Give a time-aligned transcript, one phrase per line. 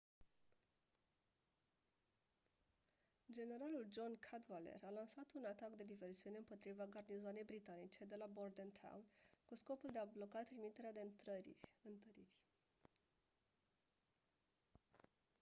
[3.37, 9.03] generalul john cadwalder a lansat un atac de diversiune împotriva garnizoanei britanice de la bordentown
[9.45, 11.57] cu scopul de a bloca trimiterea de întăriri